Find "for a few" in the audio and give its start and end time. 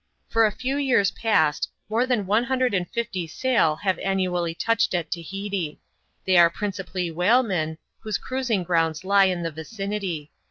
0.33-0.77